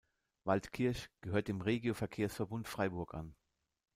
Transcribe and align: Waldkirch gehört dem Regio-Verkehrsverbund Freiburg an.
Waldkirch 0.45 1.11
gehört 1.21 1.47
dem 1.47 1.61
Regio-Verkehrsverbund 1.61 2.67
Freiburg 2.67 3.13
an. 3.13 3.35